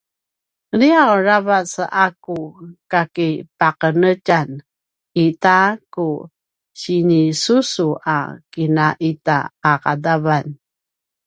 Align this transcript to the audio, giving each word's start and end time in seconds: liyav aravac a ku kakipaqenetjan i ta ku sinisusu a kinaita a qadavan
liyav 0.79 1.09
aravac 1.19 1.71
a 2.05 2.07
ku 2.23 2.37
kakipaqenetjan 2.91 4.49
i 5.25 5.27
ta 5.43 5.59
ku 5.93 6.07
sinisusu 6.79 7.87
a 8.17 8.17
kinaita 8.53 9.37
a 9.69 9.73
qadavan 9.83 10.47